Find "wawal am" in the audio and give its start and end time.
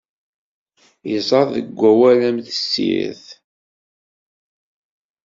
1.79-2.37